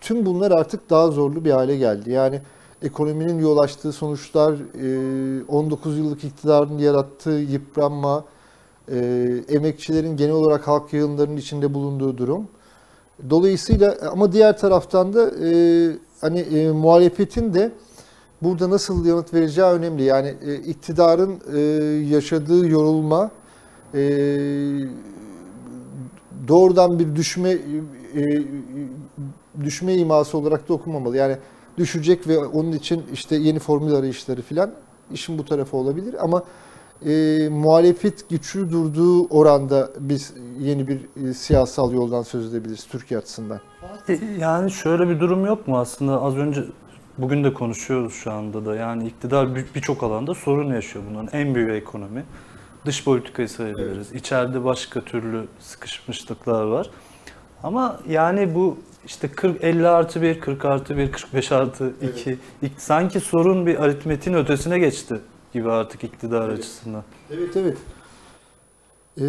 tüm 0.00 0.26
bunlar 0.26 0.50
artık 0.50 0.90
daha 0.90 1.10
zorlu 1.10 1.44
bir 1.44 1.50
hale 1.50 1.76
geldi. 1.76 2.10
Yani 2.10 2.40
ekonominin 2.82 3.38
yol 3.38 3.58
açtığı 3.58 3.92
sonuçlar, 3.92 4.54
e, 5.40 5.44
19 5.44 5.98
yıllık 5.98 6.24
iktidarın 6.24 6.78
yarattığı 6.78 7.30
yıpranma, 7.30 8.24
e, 8.92 8.98
emekçilerin 9.48 10.16
genel 10.16 10.32
olarak 10.32 10.68
halk 10.68 10.92
yığınlarının 10.92 11.36
içinde 11.36 11.74
bulunduğu 11.74 12.18
durum. 12.18 12.48
Dolayısıyla 13.30 13.96
ama 14.12 14.32
diğer 14.32 14.58
taraftan 14.58 15.14
da 15.14 15.30
e, 15.46 15.50
hani 16.20 16.40
e, 16.40 16.70
muhalefetin 16.70 17.54
de 17.54 17.72
burada 18.42 18.70
nasıl 18.70 19.06
yanıt 19.06 19.34
vereceği 19.34 19.66
önemli. 19.66 20.02
Yani 20.02 20.34
e, 20.46 20.54
iktidarın 20.54 21.40
e, 21.54 21.60
yaşadığı 22.14 22.68
yorulma 22.68 23.30
e, 23.94 24.00
doğrudan 26.48 26.98
bir 26.98 27.16
düşme 27.16 27.50
e, 27.50 28.22
e, 28.22 28.42
düşme 29.64 29.94
iması 29.94 30.38
olarak 30.38 30.68
da 30.68 30.74
okunmamalı. 30.74 31.16
Yani 31.16 31.36
düşecek 31.78 32.28
ve 32.28 32.38
onun 32.38 32.72
için 32.72 33.02
işte 33.12 33.36
yeni 33.36 33.58
formül 33.58 33.94
arayışları 33.94 34.42
filan 34.42 34.70
işin 35.12 35.38
bu 35.38 35.44
tarafı 35.44 35.76
olabilir 35.76 36.14
ama 36.20 36.42
e, 37.06 37.48
muhalefet 37.48 38.30
güçlü 38.30 38.70
durduğu 38.70 39.26
oranda 39.26 39.90
biz 40.00 40.34
yeni 40.60 40.88
bir 40.88 41.00
e, 41.28 41.34
siyasal 41.34 41.92
yoldan 41.92 42.22
söz 42.22 42.54
edebiliriz 42.54 42.86
Türkiye 42.86 43.20
açısından. 43.20 43.60
Yani 44.38 44.70
şöyle 44.70 45.08
bir 45.08 45.20
durum 45.20 45.46
yok 45.46 45.68
mu 45.68 45.78
aslında 45.78 46.22
az 46.22 46.36
önce 46.36 46.64
bugün 47.18 47.44
de 47.44 47.54
konuşuyoruz 47.54 48.14
şu 48.14 48.32
anda 48.32 48.64
da 48.66 48.76
yani 48.76 49.06
iktidar 49.06 49.54
bir- 49.56 49.66
birçok 49.74 50.02
alanda 50.02 50.34
sorun 50.34 50.74
yaşıyor 50.74 51.04
bunların 51.10 51.38
en 51.40 51.54
büyük 51.54 51.70
ekonomi. 51.70 52.24
Dış 52.86 53.04
politikayı 53.04 53.48
sayabiliriz. 53.48 54.12
İçeride 54.12 54.64
başka 54.64 55.00
türlü 55.00 55.44
sıkışmışlıklar 55.60 56.64
var. 56.64 56.90
Ama 57.62 58.00
yani 58.08 58.54
bu 58.54 58.78
işte 59.06 59.28
40 59.28 59.64
50 59.64 59.88
artı 59.88 60.22
1, 60.22 60.40
40 60.40 60.64
artı 60.64 60.96
1, 60.96 61.12
45 61.12 61.52
artı 61.52 61.92
2 62.02 62.38
İk- 62.62 62.80
sanki 62.80 63.20
sorun 63.20 63.66
bir 63.66 63.82
aritmetin 63.84 64.34
ötesine 64.34 64.78
geçti 64.78 65.20
gibi 65.52 65.70
artık 65.70 66.04
iktidar 66.04 66.48
Evet. 66.48 66.58
açısından. 66.58 67.02
Evet 67.30 67.56
evet. 67.56 67.78
Ee, 69.20 69.24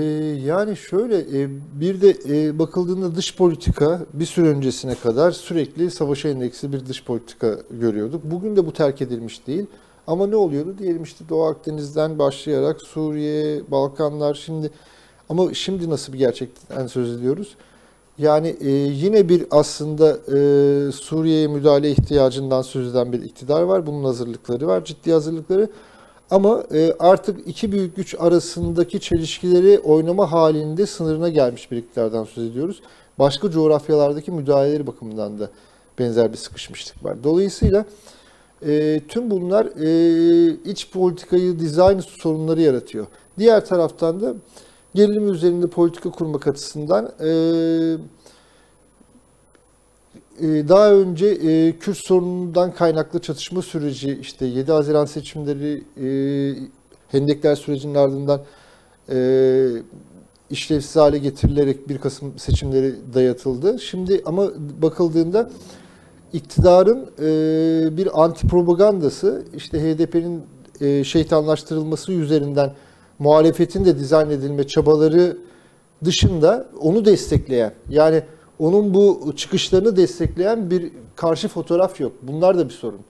yani 0.46 0.78
şöyle 0.78 1.18
e, 1.18 1.50
bir 1.80 2.02
de 2.02 2.18
e, 2.30 2.60
bakıldığında 2.60 3.16
dış 3.16 3.36
politika 3.36 4.02
bir 4.14 4.26
süre 4.26 4.48
öncesine 4.48 4.96
kadar 4.96 5.32
sürekli 5.32 5.92
savaşa 5.92 6.30
endeksli 6.30 6.74
bir 6.74 6.86
dış 6.86 7.04
politika 7.04 7.58
görüyorduk. 7.72 8.22
Bugün 8.24 8.56
de 8.56 8.66
bu 8.66 8.74
terk 8.74 9.02
edilmiş 9.02 9.48
değil. 9.48 9.66
Ama 10.08 10.28
ne 10.28 10.36
oluyordu? 10.36 10.76
Diyelim 10.80 11.04
işte 11.04 11.30
Doğu 11.30 11.44
Akdeniz'den 11.44 12.20
başlayarak 12.20 12.82
Suriye, 12.82 13.62
Balkanlar 13.72 14.34
şimdi 14.34 14.72
ama 15.30 15.54
şimdi 15.54 15.90
nasıl 15.90 16.14
bir 16.14 16.18
gerçekten 16.18 16.88
söz 16.88 17.18
ediyoruz? 17.18 17.56
Yani 18.18 18.56
e, 18.62 18.70
yine 18.70 19.30
bir 19.30 19.46
aslında 19.52 20.10
e, 20.12 20.92
Suriye'ye 20.92 21.48
müdahale 21.48 21.92
ihtiyacından 21.92 22.62
söz 22.62 22.92
eden 22.92 23.14
bir 23.14 23.22
iktidar 23.22 23.62
var. 23.62 23.86
Bunun 23.86 24.04
hazırlıkları 24.04 24.68
var, 24.68 24.86
ciddi 24.86 25.12
hazırlıkları. 25.12 25.70
Ama 26.34 26.64
e, 26.74 26.94
artık 27.00 27.48
iki 27.48 27.72
büyük 27.72 27.96
güç 27.96 28.16
arasındaki 28.20 29.00
çelişkileri 29.00 29.80
oynama 29.80 30.32
halinde 30.32 30.86
sınırına 30.86 31.30
gelmiş 31.30 31.72
bir 31.72 31.78
iktidardan 31.78 32.24
söz 32.24 32.52
ediyoruz. 32.52 32.82
Başka 33.20 33.52
coğrafyalardaki 33.52 34.32
müdahaleleri 34.32 34.88
bakımından 34.88 35.40
da 35.40 35.50
benzer 36.00 36.32
bir 36.32 36.38
sıkışmışlık 36.38 37.06
var. 37.06 37.24
Dolayısıyla 37.24 37.86
e, 38.66 39.02
tüm 39.08 39.32
bunlar 39.32 39.66
e, 39.66 40.58
iç 40.66 40.92
politikayı, 40.92 41.60
dizayn 41.60 42.00
sorunları 42.00 42.62
yaratıyor. 42.62 43.08
Diğer 43.38 43.66
taraftan 43.66 44.22
da 44.22 44.34
gerilim 44.96 45.34
üzerinde 45.34 45.68
politika 45.68 46.12
kurmak 46.12 46.48
açısından 46.48 47.12
e, 47.22 47.30
daha 50.42 50.94
önce 50.94 51.28
e, 51.28 51.78
Kürt 51.80 51.98
sorunundan 51.98 52.74
kaynaklı 52.74 53.20
çatışma 53.20 53.62
süreci 53.62 54.18
işte 54.22 54.46
7 54.46 54.72
Haziran 54.72 55.06
seçimleri 55.06 55.84
e, 55.98 56.08
Hendekler 57.08 57.56
sürecinin 57.56 57.96
ardından 57.96 58.42
e, 59.10 59.18
işlevsiz 60.50 60.96
hale 60.96 61.18
getirilerek 61.18 61.90
1 61.90 61.98
Kasım 61.98 62.40
seçimleri 62.40 62.96
dayatıldı. 63.14 63.80
Şimdi 63.80 64.22
ama 64.26 64.52
bakıldığında 64.82 65.50
iktidarın 66.34 67.10
e, 67.20 67.98
bir 67.98 68.24
anti 68.24 68.48
propagandası 68.48 69.44
işte 69.56 69.80
HDP'nin 69.80 70.42
e, 70.82 71.04
şeytanlaştırılması 71.04 72.12
üzerinden 72.12 72.74
muhalefetin 73.20 73.86
de 73.86 74.00
dizayn 74.00 74.30
edilme 74.30 74.68
çabaları 74.68 75.38
dışında 76.06 76.68
onu 76.80 77.06
destekleyen 77.06 77.74
yani 77.90 78.24
onun 78.60 78.94
bu 78.94 79.34
çıkışlarını 79.36 79.98
destekleyen 79.98 80.72
bir 80.72 80.92
karşı 81.16 81.48
fotoğraf 81.48 82.00
yok. 82.00 82.12
Bunlar 82.22 82.58
da 82.58 82.70
bir 82.70 82.74
sorun. 82.74 83.02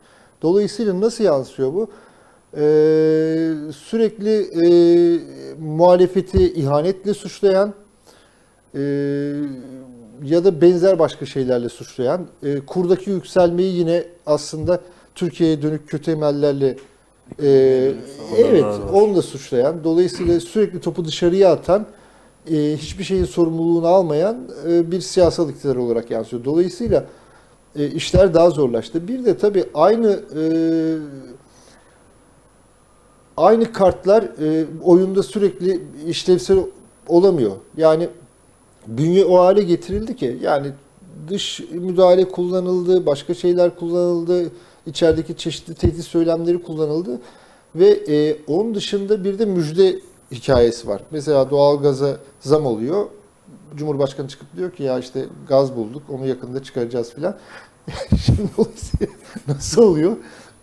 Dolayısıyla 0.41 1.01
nasıl 1.01 1.23
yansıyor 1.23 1.73
bu? 1.73 1.87
Ee, 2.57 3.51
sürekli 3.75 4.41
e, 4.65 4.67
muhalefeti 5.59 6.53
ihanetle 6.53 7.13
suçlayan 7.13 7.73
e, 8.75 8.79
ya 10.23 10.45
da 10.45 10.61
benzer 10.61 10.99
başka 10.99 11.25
şeylerle 11.25 11.69
suçlayan, 11.69 12.27
e, 12.43 12.59
kurdaki 12.59 13.09
yükselmeyi 13.09 13.75
yine 13.75 14.03
aslında 14.25 14.81
Türkiye'ye 15.15 15.61
dönük 15.61 15.89
kötü 15.89 16.11
emellerle 16.11 16.77
e, 17.43 17.91
evet 18.37 18.65
onu 18.93 19.15
da 19.15 19.21
suçlayan, 19.21 19.83
dolayısıyla 19.83 20.39
sürekli 20.39 20.79
topu 20.81 21.05
dışarıya 21.05 21.51
atan, 21.51 21.85
e, 22.51 22.77
hiçbir 22.77 23.03
şeyin 23.03 23.25
sorumluluğunu 23.25 23.87
almayan 23.87 24.37
e, 24.67 24.91
bir 24.91 25.01
siyasal 25.01 25.49
iktidar 25.49 25.75
olarak 25.75 26.11
yansıyor. 26.11 26.45
Dolayısıyla 26.45 27.05
e, 27.75 27.87
işler 27.87 28.33
daha 28.33 28.49
zorlaştı. 28.49 29.07
Bir 29.07 29.25
de 29.25 29.37
tabii 29.37 29.65
aynı 29.73 30.19
e, 30.37 30.43
aynı 33.37 33.73
kartlar 33.73 34.23
e, 34.23 34.65
oyunda 34.83 35.23
sürekli 35.23 35.83
işlevsel 36.07 36.57
olamıyor. 37.07 37.51
Yani 37.77 38.09
bünye 38.87 39.25
o 39.25 39.37
hale 39.37 39.63
getirildi 39.63 40.15
ki 40.15 40.37
yani 40.41 40.67
dış 41.29 41.61
müdahale 41.71 42.29
kullanıldı, 42.29 43.05
başka 43.05 43.33
şeyler 43.33 43.75
kullanıldı, 43.75 44.51
içerideki 44.85 45.37
çeşitli 45.37 45.73
tehdit 45.73 46.03
söylemleri 46.03 46.63
kullanıldı 46.63 47.19
ve 47.75 47.87
e, 47.87 48.37
onun 48.47 48.75
dışında 48.75 49.23
bir 49.23 49.39
de 49.39 49.45
müjde 49.45 49.99
hikayesi 50.33 50.87
var. 50.87 51.01
Mesela 51.11 51.49
doğalgaza 51.49 52.17
zam 52.39 52.65
oluyor. 52.65 53.05
Cumhurbaşkanı 53.75 54.27
çıkıp 54.27 54.57
diyor 54.57 54.71
ki 54.71 54.83
ya 54.83 54.99
işte 54.99 55.25
gaz 55.47 55.75
bulduk, 55.75 56.03
onu 56.09 56.27
yakında 56.27 56.63
çıkaracağız 56.63 57.13
filan. 57.13 57.37
Şimdi 58.25 58.49
dolayısıyla 58.57 59.07
nasıl 59.47 59.83
oluyor? 59.83 60.17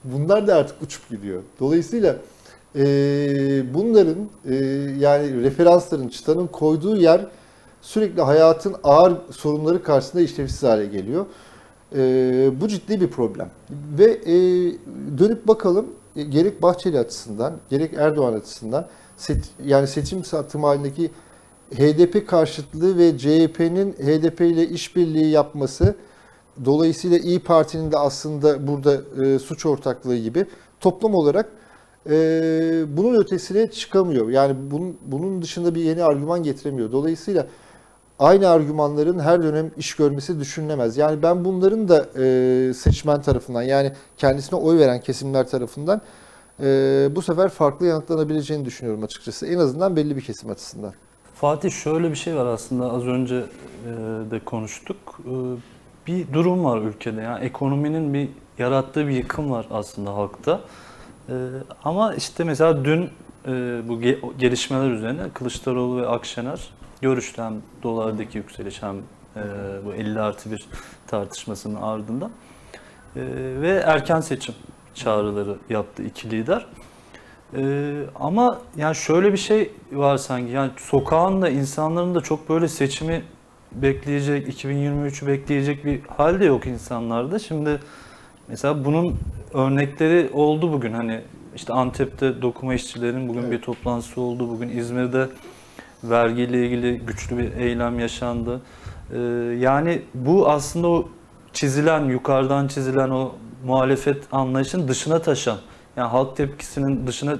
Bunlar 0.04 0.46
da 0.46 0.54
artık 0.54 0.82
uçup 0.82 1.08
gidiyor. 1.08 1.42
Dolayısıyla 1.60 2.16
e, 2.76 2.84
bunların 3.74 4.18
e, 4.48 4.54
yani 4.98 5.42
referansların, 5.42 6.08
çıtanın 6.08 6.46
koyduğu 6.46 6.96
yer 6.96 7.26
sürekli 7.82 8.22
hayatın 8.22 8.76
ağır 8.84 9.16
sorunları 9.30 9.82
karşısında 9.82 10.22
işlevsiz 10.22 10.62
hale 10.62 10.86
geliyor. 10.86 11.26
E, 11.96 12.50
bu 12.60 12.68
ciddi 12.68 13.00
bir 13.00 13.10
problem. 13.10 13.50
Ve 13.98 14.04
e, 14.04 14.34
dönüp 15.18 15.48
bakalım 15.48 15.86
e, 16.16 16.22
gerek 16.22 16.62
Bahçeli 16.62 16.98
açısından, 16.98 17.52
gerek 17.70 17.94
Erdoğan 17.94 18.32
açısından 18.32 18.86
set, 19.20 19.44
yani 19.64 19.86
seçim 19.86 20.24
satım 20.24 20.62
halindeki 20.64 21.10
HDP 21.74 22.28
karşıtlığı 22.28 22.98
ve 22.98 23.18
CHP'nin 23.18 23.92
HDP 23.92 24.40
ile 24.40 24.68
işbirliği 24.68 25.30
yapması 25.30 25.94
dolayısıyla 26.64 27.18
İyi 27.18 27.40
Parti'nin 27.40 27.92
de 27.92 27.98
aslında 27.98 28.66
burada 28.66 29.00
e, 29.24 29.38
suç 29.38 29.66
ortaklığı 29.66 30.16
gibi 30.16 30.46
toplam 30.80 31.14
olarak 31.14 31.48
e, 32.10 32.12
bunun 32.96 33.20
ötesine 33.20 33.70
çıkamıyor. 33.70 34.28
Yani 34.28 34.56
bunun, 34.70 34.96
bunun 35.06 35.42
dışında 35.42 35.74
bir 35.74 35.84
yeni 35.84 36.04
argüman 36.04 36.42
getiremiyor. 36.42 36.92
Dolayısıyla 36.92 37.46
aynı 38.18 38.48
argümanların 38.48 39.18
her 39.18 39.42
dönem 39.42 39.70
iş 39.76 39.94
görmesi 39.94 40.40
düşünülemez. 40.40 40.96
Yani 40.96 41.22
ben 41.22 41.44
bunların 41.44 41.88
da 41.88 42.06
e, 42.18 42.74
seçmen 42.74 43.22
tarafından 43.22 43.62
yani 43.62 43.92
kendisine 44.16 44.58
oy 44.58 44.78
veren 44.78 45.00
kesimler 45.00 45.48
tarafından 45.48 46.00
e, 46.62 47.08
bu 47.16 47.22
sefer 47.22 47.48
farklı 47.48 47.86
yanıtlanabileceğini 47.86 48.64
düşünüyorum 48.64 49.02
açıkçası. 49.02 49.46
En 49.46 49.58
azından 49.58 49.96
belli 49.96 50.16
bir 50.16 50.20
kesim 50.20 50.50
açısından. 50.50 50.92
Fatih 51.34 51.70
şöyle 51.70 52.10
bir 52.10 52.16
şey 52.16 52.36
var 52.36 52.46
aslında 52.46 52.92
az 52.92 53.06
önce 53.06 53.34
e, 53.36 53.90
de 54.30 54.40
konuştuk. 54.44 55.20
E, 55.24 55.32
bir 56.06 56.32
durum 56.32 56.64
var 56.64 56.78
ülkede. 56.80 57.20
Yani 57.20 57.44
ekonominin 57.44 58.14
bir 58.14 58.28
yarattığı 58.58 59.08
bir 59.08 59.12
yıkım 59.12 59.50
var 59.50 59.66
aslında 59.70 60.14
halkta. 60.14 60.60
E, 61.28 61.34
ama 61.84 62.14
işte 62.14 62.44
mesela 62.44 62.84
dün 62.84 63.02
e, 63.46 63.48
bu 63.88 64.00
ge- 64.00 64.38
gelişmeler 64.38 64.90
üzerine 64.90 65.22
Kılıçdaroğlu 65.34 66.02
ve 66.02 66.06
Akşener 66.06 66.70
görüştü 67.02 67.42
hem 67.42 67.54
dolardaki 67.82 68.38
yükseliş 68.38 68.82
hem 68.82 68.96
e, 68.96 69.42
bu 69.84 69.94
50 69.94 70.20
artı 70.20 70.50
1 70.52 70.66
tartışmasının 71.06 71.82
ardından. 71.82 72.30
E, 73.16 73.20
ve 73.60 73.82
erken 73.86 74.20
seçim 74.20 74.54
çağrıları 74.94 75.56
yaptı 75.70 76.02
iki 76.02 76.30
lider. 76.30 76.66
E, 77.56 77.92
ama 78.20 78.58
yani 78.76 78.94
şöyle 78.94 79.32
bir 79.32 79.38
şey 79.38 79.70
var 79.92 80.16
sanki 80.16 80.52
yani 80.52 80.70
sokağın 80.76 81.42
da 81.42 81.48
insanların 81.48 82.14
da 82.14 82.20
çok 82.20 82.48
böyle 82.48 82.68
seçimi 82.68 83.22
bekleyecek, 83.72 84.64
2023'ü 84.64 85.26
bekleyecek 85.26 85.84
bir 85.84 86.00
hal 86.16 86.40
de 86.40 86.44
yok 86.44 86.66
insanlarda. 86.66 87.38
Şimdi 87.38 87.80
mesela 88.48 88.84
bunun 88.84 89.16
örnekleri 89.54 90.30
oldu 90.32 90.72
bugün 90.72 90.92
hani 90.92 91.20
işte 91.56 91.72
Antep'te 91.72 92.42
dokuma 92.42 92.74
işçilerin 92.74 93.28
bugün 93.28 93.40
Evet. 93.40 93.52
bir 93.52 93.62
toplantısı 93.62 94.20
oldu. 94.20 94.48
Bugün 94.48 94.68
İzmir'de 94.68 95.28
vergiyle 96.04 96.66
ilgili 96.66 96.98
güçlü 96.98 97.38
bir 97.38 97.56
eylem 97.56 98.00
yaşandı. 98.00 98.60
Ee, 99.12 99.18
yani 99.58 100.02
bu 100.14 100.48
aslında 100.48 100.88
o 100.88 101.08
çizilen, 101.52 102.04
yukarıdan 102.04 102.68
çizilen 102.68 103.10
o 103.10 103.32
muhalefet 103.64 104.22
anlayışın 104.32 104.88
dışına 104.88 105.22
taşan, 105.22 105.58
yani 105.96 106.08
halk 106.08 106.36
tepkisinin 106.36 107.06
dışına 107.06 107.36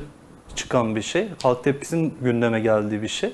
çıkan 0.54 0.96
bir 0.96 1.02
şey. 1.02 1.28
Halk 1.42 1.64
tepkisinin 1.64 2.14
gündeme 2.22 2.60
geldiği 2.60 3.02
bir 3.02 3.08
şey. 3.08 3.32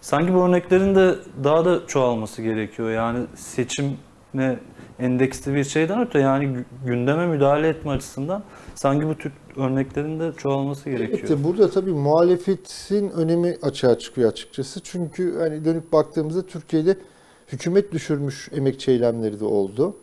Sanki 0.00 0.34
bu 0.34 0.44
örneklerin 0.48 0.94
de 0.94 1.14
daha 1.44 1.64
da 1.64 1.86
çoğalması 1.86 2.42
gerekiyor. 2.42 2.90
Yani 2.90 3.26
seçime 3.34 4.58
endeksli 4.98 5.54
bir 5.54 5.64
şeyden 5.64 6.00
öte 6.00 6.18
yani 6.18 6.44
gü- 6.44 6.64
gündeme 6.86 7.26
müdahale 7.26 7.68
etme 7.68 7.92
açısından 7.92 8.42
sanki 8.74 9.08
bu 9.08 9.14
tür 9.14 9.32
örneklerin 9.56 10.20
de 10.20 10.32
çoğalması 10.36 10.90
gerekiyor. 10.90 11.28
Evet, 11.28 11.44
burada 11.44 11.70
tabii 11.70 11.90
muhalefetin 11.92 13.10
önemi 13.10 13.56
açığa 13.62 13.98
çıkıyor 13.98 14.32
açıkçası. 14.32 14.80
Çünkü 14.80 15.38
hani 15.38 15.64
dönüp 15.64 15.92
baktığımızda 15.92 16.46
Türkiye'de 16.46 16.96
hükümet 17.52 17.92
düşürmüş 17.92 18.48
emekçi 18.52 18.90
eylemleri 18.90 19.40
de 19.40 19.44
oldu. 19.44 19.96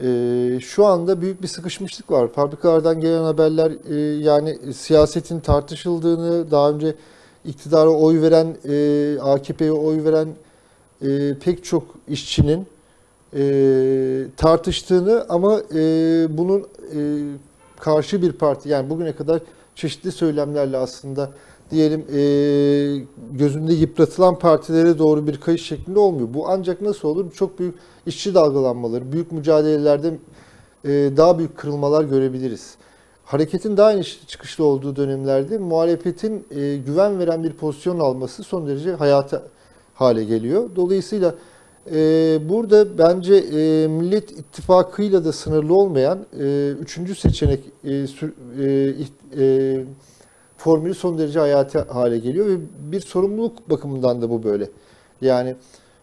Ee, 0.00 0.58
şu 0.60 0.86
anda 0.86 1.20
büyük 1.20 1.42
bir 1.42 1.48
sıkışmışlık 1.48 2.10
var. 2.10 2.28
Fabrikalardan 2.28 3.00
gelen 3.00 3.22
haberler 3.22 3.72
e, 3.90 3.94
yani 4.24 4.72
siyasetin 4.72 5.40
tartışıldığını, 5.40 6.50
daha 6.50 6.70
önce 6.70 6.94
iktidara 7.44 7.90
oy 7.90 8.22
veren, 8.22 8.56
e, 8.68 9.18
AKP'ye 9.20 9.72
oy 9.72 10.04
veren 10.04 10.28
e, 11.02 11.34
pek 11.38 11.64
çok 11.64 11.84
işçinin 12.08 12.66
e, 13.36 13.42
tartıştığını 14.36 15.26
ama 15.28 15.60
e, 15.74 15.80
bunun 16.38 16.60
e, 16.60 16.98
karşı 17.80 18.22
bir 18.22 18.32
parti 18.32 18.68
yani 18.68 18.90
bugüne 18.90 19.12
kadar 19.16 19.40
çeşitli 19.78 20.12
söylemlerle 20.12 20.76
aslında 20.76 21.30
diyelim 21.70 22.00
e, 22.00 22.20
gözünde 23.32 23.72
yıpratılan 23.72 24.38
partilere 24.38 24.98
doğru 24.98 25.26
bir 25.26 25.40
kayış 25.40 25.66
şeklinde 25.66 25.98
olmuyor. 25.98 26.28
Bu 26.34 26.48
ancak 26.48 26.80
nasıl 26.80 27.08
olur? 27.08 27.32
Çok 27.32 27.58
büyük 27.58 27.74
işçi 28.06 28.34
dalgalanmaları, 28.34 29.12
büyük 29.12 29.32
mücadelelerde 29.32 30.14
e, 30.84 30.90
daha 31.16 31.38
büyük 31.38 31.56
kırılmalar 31.56 32.04
görebiliriz. 32.04 32.74
Hareketin 33.24 33.76
daha 33.76 33.92
inişli 33.92 34.26
çıkışlı 34.26 34.64
olduğu 34.64 34.96
dönemlerde 34.96 35.58
muhalefetin 35.58 36.46
e, 36.50 36.76
güven 36.76 37.18
veren 37.18 37.44
bir 37.44 37.52
pozisyon 37.52 37.98
alması 37.98 38.42
son 38.42 38.68
derece 38.68 38.92
hayata 38.92 39.42
hale 39.94 40.24
geliyor. 40.24 40.70
Dolayısıyla 40.76 41.34
e, 41.94 42.38
burada 42.48 42.98
bence 42.98 43.34
e, 43.34 43.86
Millet 43.88 44.30
İttifakı'yla 44.30 45.24
da 45.24 45.32
sınırlı 45.32 45.74
olmayan 45.74 46.18
e, 46.40 46.70
üçüncü 46.80 47.14
seçenek 47.14 47.60
e, 47.84 48.06
sür- 48.06 48.34
e, 48.60 48.94
e, 49.42 49.84
formülü 50.56 50.94
son 50.94 51.18
derece 51.18 51.38
hayati 51.38 51.78
hale 51.78 52.18
geliyor 52.18 52.46
ve 52.46 52.56
bir 52.92 53.00
sorumluluk 53.00 53.70
bakımından 53.70 54.22
da 54.22 54.30
bu 54.30 54.42
böyle. 54.42 54.70
Yani 55.20 55.56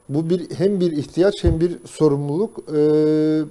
bu 0.10 0.30
bir 0.30 0.52
hem 0.52 0.80
bir 0.80 0.92
ihtiyaç 0.92 1.44
hem 1.44 1.60
bir 1.60 1.78
sorumluluk. 1.86 2.64
Ee, 2.76 3.42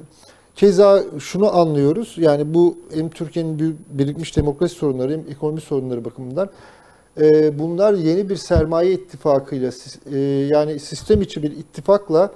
keza 0.56 1.02
şunu 1.18 1.56
anlıyoruz. 1.56 2.14
Yani 2.18 2.54
bu 2.54 2.78
hem 2.94 3.10
Türkiye'nin 3.10 3.78
birikmiş 3.90 4.36
demokrasi 4.36 4.74
sorunları 4.74 5.12
hem 5.12 5.24
ekonomi 5.30 5.60
sorunları 5.60 6.04
bakımından 6.04 6.48
e, 7.20 7.58
bunlar 7.58 7.94
yeni 7.94 8.28
bir 8.28 8.36
sermaye 8.36 8.92
ittifakıyla 8.92 9.70
e, 10.12 10.18
yani 10.50 10.80
sistem 10.80 11.22
içi 11.22 11.42
bir 11.42 11.50
ittifakla 11.50 12.30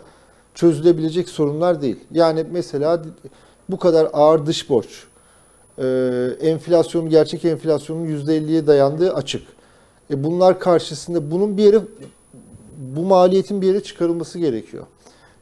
çözülebilecek 0.54 1.28
sorunlar 1.28 1.82
değil. 1.82 1.96
Yani 2.12 2.44
mesela 2.50 3.02
bu 3.68 3.78
kadar 3.78 4.08
ağır 4.12 4.46
dış 4.46 4.70
borç, 4.70 5.04
e, 5.78 5.86
enflasyonun 6.40 7.10
gerçek 7.10 7.44
enflasyonun 7.44 8.06
%50'ye 8.06 8.66
dayandığı 8.66 9.14
açık. 9.14 9.42
E 10.10 10.24
bunlar 10.24 10.60
karşısında 10.60 11.30
bunun 11.30 11.56
bir 11.56 11.64
yere 11.64 11.80
bu 12.78 13.02
maliyetin 13.02 13.62
bir 13.62 13.66
yere 13.66 13.82
çıkarılması 13.82 14.38
gerekiyor. 14.38 14.86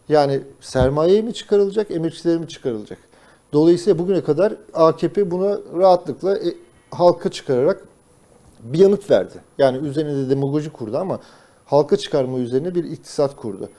Yani 0.09 0.41
sermaye 0.61 1.23
mi 1.23 1.35
çıkarılacak, 1.35 1.91
emekçiler 1.91 2.39
mi 2.39 2.49
çıkarılacak? 2.49 2.99
Dolayısıyla 3.53 3.99
bugüne 3.99 4.25
kadar 4.25 4.55
AKP 4.75 5.31
buna 5.31 5.59
rahatlıkla 5.79 6.39
e, 6.39 6.55
halka 6.91 7.31
çıkararak 7.31 7.85
bir 8.73 8.79
yanıt 8.79 9.11
verdi. 9.11 9.35
Yani 9.59 9.89
üzerine 9.89 10.17
de 10.17 10.31
demagoji 10.31 10.71
kurdu 10.71 10.99
ama 10.99 11.21
halka 11.65 11.97
çıkarma 11.97 12.39
üzerine 12.39 12.75
bir 12.75 12.85
iktisat 12.85 13.37
kurdu. 13.37 13.71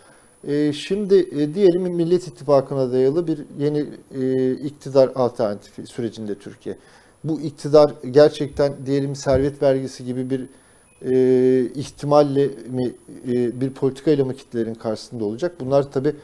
E, 0.47 0.73
şimdi 0.73 1.15
e, 1.15 1.53
diyelim 1.53 1.81
Millet 1.81 2.27
İttifakı'na 2.27 2.91
dayalı 2.91 3.27
bir 3.27 3.39
yeni 3.59 3.85
e, 4.15 4.51
iktidar 4.51 5.11
alternatifi 5.15 5.87
sürecinde 5.87 6.35
Türkiye. 6.35 6.77
Bu 7.23 7.41
iktidar 7.41 7.91
gerçekten 8.11 8.73
diyelim 8.85 9.15
servet 9.15 9.61
vergisi 9.61 10.05
gibi 10.05 10.29
bir 10.29 10.49
e, 11.05 11.69
ihtimalle 11.75 12.47
mi 12.69 12.95
e, 13.27 13.61
bir 13.61 13.69
politikayla 13.69 14.25
mı 14.25 14.33
kitlelerin 14.33 14.73
karşısında 14.73 15.25
olacak? 15.25 15.55
Bunlar 15.59 15.91
tabii 15.91 16.15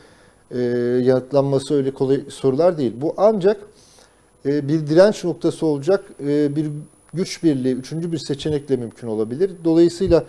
e, 0.51 0.59
yanıtlanması 1.03 1.75
öyle 1.75 1.91
kolay 1.91 2.21
sorular 2.29 2.77
değil. 2.77 2.93
Bu 2.97 3.13
ancak 3.17 3.61
e, 4.45 4.67
bir 4.67 4.87
direnç 4.87 5.23
noktası 5.23 5.65
olacak 5.65 6.19
bir 6.19 6.69
güç 7.13 7.43
birliği, 7.43 7.73
üçüncü 7.73 8.11
bir 8.11 8.17
seçenekle 8.17 8.75
mümkün 8.75 9.07
olabilir. 9.07 9.51
Dolayısıyla 9.63 10.23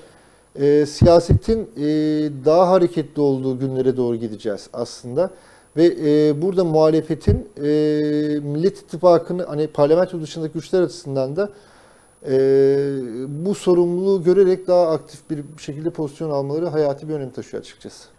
e, 0.57 0.87
siyasetin 0.87 1.70
e, 1.77 1.85
daha 2.44 2.70
hareketli 2.70 3.23
olduğu 3.23 3.59
günlere 3.59 3.97
doğru 3.97 4.16
gideceğiz 4.16 4.68
aslında. 4.73 5.31
Ve 5.77 5.94
e, 6.05 6.42
burada 6.42 6.64
muhalefetin 6.64 7.49
e, 7.57 7.62
Millet 8.40 8.79
İttifakı'nı 8.79 9.44
hani 9.44 9.66
parlamento 9.66 10.20
dışındaki 10.20 10.53
güçler 10.53 10.83
açısından 10.83 11.37
da 11.37 11.51
e, 12.29 12.37
bu 13.29 13.55
sorumluluğu 13.55 14.25
görerek 14.25 14.66
daha 14.66 14.90
aktif 14.90 15.31
bir 15.31 15.44
şekilde 15.59 15.90
pozisyon 15.90 16.31
almaları 16.31 16.66
hayati 16.66 17.09
bir 17.09 17.14
önem 17.14 17.31
taşıyor 17.31 17.61
açıkçası. 17.62 18.14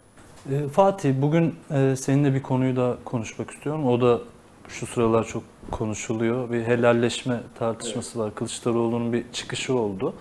Ee, 0.52 0.68
Fatih, 0.68 1.14
bugün 1.22 1.54
e, 1.70 1.96
seninle 1.96 2.34
bir 2.34 2.42
konuyu 2.42 2.76
da 2.76 2.96
konuşmak 3.04 3.50
istiyorum. 3.50 3.86
O 3.86 4.00
da 4.00 4.20
şu 4.68 4.86
sıralar 4.86 5.24
çok 5.24 5.42
konuşuluyor. 5.70 6.50
Bir 6.50 6.62
helalleşme 6.64 7.40
tartışması 7.58 8.18
var. 8.18 8.34
Kılıçdaroğlu'nun 8.34 9.12
bir 9.12 9.24
çıkışı 9.32 9.74
oldu. 9.74 10.14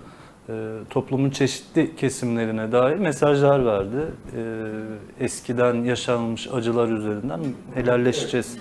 Ee, 0.49 0.53
toplumun 0.89 1.29
çeşitli 1.29 1.95
kesimlerine 1.95 2.71
dair 2.71 2.95
mesajlar 2.97 3.65
verdi. 3.65 3.97
Ee, 4.38 5.23
eskiden 5.25 5.84
yaşanmış 5.84 6.47
acılar 6.53 6.88
üzerinden 6.89 7.39
helalleşeceğiz 7.73 8.58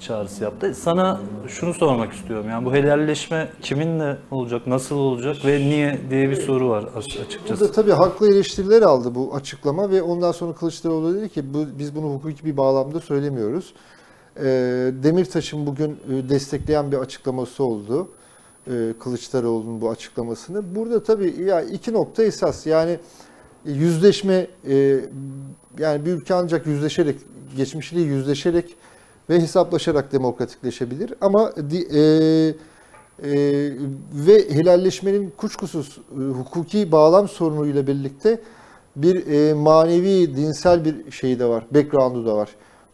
çağrısı 0.00 0.44
yaptı. 0.44 0.74
Sana 0.74 1.20
şunu 1.48 1.74
sormak 1.74 2.12
istiyorum. 2.12 2.46
Yani 2.50 2.64
bu 2.64 2.74
helalleşme 2.74 3.48
kiminle 3.62 4.16
olacak, 4.30 4.66
nasıl 4.66 4.96
olacak 4.96 5.36
ve 5.46 5.58
niye 5.58 5.98
diye 6.10 6.30
bir 6.30 6.36
soru 6.36 6.68
var 6.68 6.84
as- 6.96 7.20
açıkçası. 7.26 7.60
Burada 7.60 7.72
tabii 7.72 7.92
haklı 7.92 8.32
eleştiriler 8.34 8.82
aldı 8.82 9.14
bu 9.14 9.34
açıklama 9.34 9.90
ve 9.90 10.02
ondan 10.02 10.32
sonra 10.32 10.52
Kılıçdaroğlu 10.52 11.14
dedi 11.14 11.28
ki 11.28 11.54
bu, 11.54 11.66
biz 11.78 11.96
bunu 11.96 12.04
hukuki 12.14 12.44
bir 12.44 12.56
bağlamda 12.56 13.00
söylemiyoruz. 13.00 13.74
Ee, 14.42 14.92
Demirtaş'ın 15.02 15.66
bugün 15.66 15.90
e, 15.90 16.28
destekleyen 16.28 16.92
bir 16.92 16.96
açıklaması 16.96 17.64
oldu. 17.64 18.08
Ee, 18.66 18.70
Kılıçdaroğlu'nun 19.00 19.80
bu 19.80 19.90
açıklamasını. 19.90 20.74
Burada 20.74 21.02
tabii 21.02 21.42
ya 21.42 21.62
iki 21.62 21.92
nokta 21.92 22.22
esas 22.22 22.66
yani 22.66 22.98
yüzleşme 23.64 24.46
e, 24.68 25.00
yani 25.78 26.06
bir 26.06 26.12
ülke 26.12 26.34
ancak 26.34 26.66
yüzleşerek 26.66 27.16
geçmişiyle 27.56 28.02
yüzleşerek 28.02 28.76
ve 29.30 29.40
hesaplaşarak 29.40 30.12
demokratikleşebilir. 30.12 31.14
Ama 31.20 31.52
e, 31.56 31.98
e, 31.98 32.54
ve 34.12 34.50
helalleşmenin 34.50 35.32
kuşkusuz 35.36 35.98
e, 36.12 36.20
hukuki 36.20 36.92
bağlam 36.92 37.28
sorunuyla 37.28 37.86
birlikte 37.86 38.40
bir 38.96 39.26
e, 39.26 39.54
manevi, 39.54 40.36
dinsel 40.36 40.84
bir 40.84 41.10
şeyi 41.10 41.38
de 41.38 41.44
var, 41.44 41.66
background'u 41.74 42.26
da 42.26 42.36
var. 42.36 42.48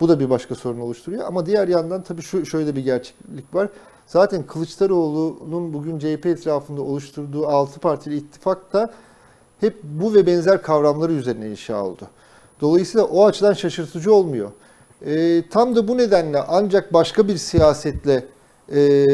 Bu 0.04 0.08
da 0.08 0.20
bir 0.20 0.30
başka 0.30 0.54
sorun 0.54 0.80
oluşturuyor. 0.80 1.24
Ama 1.24 1.46
diğer 1.46 1.68
yandan 1.68 2.02
tabii 2.02 2.22
şu 2.22 2.46
şöyle 2.46 2.76
bir 2.76 2.84
gerçeklik 2.84 3.54
var. 3.54 3.68
Zaten 4.06 4.42
Kılıçdaroğlu'nun 4.42 5.72
bugün 5.72 5.98
CHP 5.98 6.26
etrafında 6.26 6.82
oluşturduğu 6.82 7.46
altı 7.46 7.80
partili 7.80 8.16
ittifak 8.16 8.72
da 8.72 8.94
hep 9.60 9.82
bu 9.82 10.14
ve 10.14 10.26
benzer 10.26 10.62
kavramları 10.62 11.12
üzerine 11.12 11.50
inşa 11.50 11.84
oldu. 11.84 12.02
Dolayısıyla 12.60 13.06
o 13.06 13.26
açıdan 13.26 13.52
şaşırtıcı 13.52 14.14
olmuyor. 14.14 14.50
E, 15.06 15.42
tam 15.48 15.76
da 15.76 15.88
bu 15.88 15.98
nedenle 15.98 16.42
ancak 16.48 16.92
başka 16.92 17.28
bir 17.28 17.36
siyasetle 17.36 18.24
e, 18.74 19.04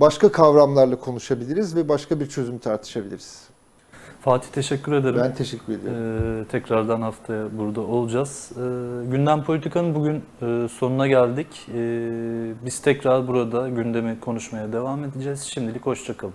başka 0.00 0.32
kavramlarla 0.32 0.96
konuşabiliriz 0.96 1.76
ve 1.76 1.88
başka 1.88 2.20
bir 2.20 2.28
çözüm 2.28 2.58
tartışabiliriz. 2.58 3.49
Fatih 4.20 4.48
teşekkür 4.48 4.92
ederim. 4.92 5.20
Ben 5.24 5.34
teşekkür 5.34 5.72
ediyorum. 5.72 6.42
Ee, 6.42 6.44
tekrardan 6.44 7.02
haftaya 7.02 7.58
burada 7.58 7.80
olacağız. 7.80 8.52
Ee, 8.52 8.60
gündem 9.10 9.44
politikanın 9.44 9.94
bugün 9.94 10.24
e, 10.42 10.68
sonuna 10.68 11.06
geldik. 11.06 11.46
Ee, 11.74 12.52
biz 12.64 12.80
tekrar 12.82 13.28
burada 13.28 13.68
gündemi 13.68 14.20
konuşmaya 14.20 14.72
devam 14.72 15.04
edeceğiz. 15.04 15.40
Şimdilik 15.42 15.86
hoşçakalın. 15.86 16.34